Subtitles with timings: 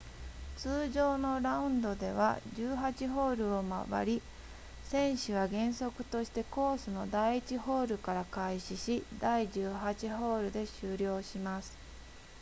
[0.57, 4.21] 通常のラウンドでは18ホールを回り
[4.85, 11.77] 選手は原則としてコースの第1ホールから開始し第18ホールで終了します